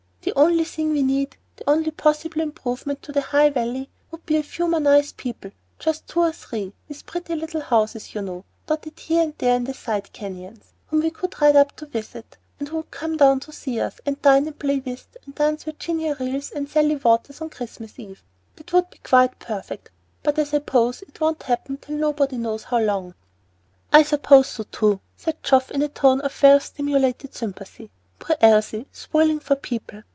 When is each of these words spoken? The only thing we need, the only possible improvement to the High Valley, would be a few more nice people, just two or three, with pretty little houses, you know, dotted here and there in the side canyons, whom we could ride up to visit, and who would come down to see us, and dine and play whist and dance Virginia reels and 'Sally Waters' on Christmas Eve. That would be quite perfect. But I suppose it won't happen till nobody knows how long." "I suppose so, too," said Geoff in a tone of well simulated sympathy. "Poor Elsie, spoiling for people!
The 0.23 0.33
only 0.37 0.63
thing 0.65 0.91
we 0.93 1.01
need, 1.01 1.35
the 1.55 1.67
only 1.67 1.89
possible 1.89 2.41
improvement 2.41 3.01
to 3.03 3.11
the 3.11 3.21
High 3.21 3.49
Valley, 3.49 3.89
would 4.11 4.23
be 4.27 4.37
a 4.37 4.43
few 4.43 4.67
more 4.69 4.79
nice 4.79 5.11
people, 5.11 5.49
just 5.79 6.07
two 6.07 6.19
or 6.19 6.31
three, 6.31 6.73
with 6.87 7.07
pretty 7.07 7.33
little 7.33 7.59
houses, 7.59 8.13
you 8.13 8.21
know, 8.21 8.45
dotted 8.67 8.99
here 8.99 9.23
and 9.23 9.33
there 9.39 9.55
in 9.55 9.63
the 9.63 9.73
side 9.73 10.13
canyons, 10.13 10.73
whom 10.87 11.01
we 11.01 11.09
could 11.09 11.41
ride 11.41 11.55
up 11.55 11.75
to 11.77 11.87
visit, 11.87 12.37
and 12.59 12.69
who 12.69 12.77
would 12.77 12.91
come 12.91 13.17
down 13.17 13.39
to 13.39 13.51
see 13.51 13.79
us, 13.81 13.99
and 14.05 14.21
dine 14.21 14.45
and 14.45 14.59
play 14.59 14.77
whist 14.79 15.17
and 15.25 15.33
dance 15.33 15.63
Virginia 15.63 16.15
reels 16.19 16.51
and 16.51 16.69
'Sally 16.69 16.97
Waters' 16.97 17.41
on 17.41 17.49
Christmas 17.49 17.97
Eve. 17.97 18.23
That 18.57 18.71
would 18.73 18.91
be 18.91 18.99
quite 18.99 19.39
perfect. 19.39 19.89
But 20.21 20.37
I 20.37 20.43
suppose 20.43 21.01
it 21.01 21.19
won't 21.19 21.43
happen 21.43 21.77
till 21.77 21.95
nobody 21.97 22.37
knows 22.37 22.65
how 22.65 22.77
long." 22.79 23.15
"I 23.91 24.03
suppose 24.03 24.47
so, 24.47 24.63
too," 24.65 25.01
said 25.17 25.41
Geoff 25.41 25.71
in 25.71 25.81
a 25.81 25.87
tone 25.89 26.21
of 26.21 26.43
well 26.43 26.59
simulated 26.59 27.33
sympathy. 27.33 27.89
"Poor 28.19 28.35
Elsie, 28.39 28.85
spoiling 28.91 29.39
for 29.39 29.55
people! 29.55 30.03